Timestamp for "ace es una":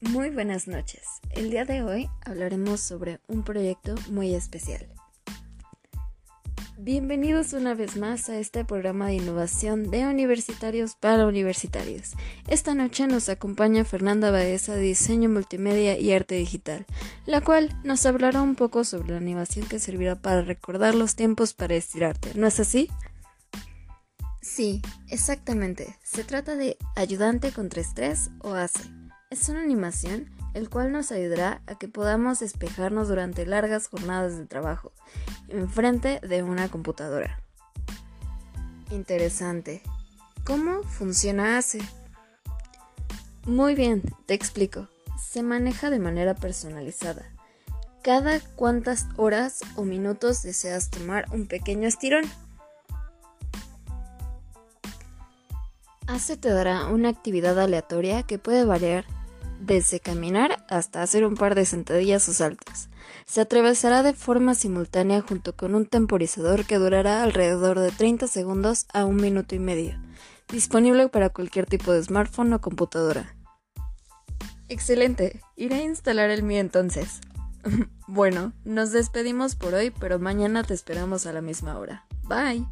28.54-29.60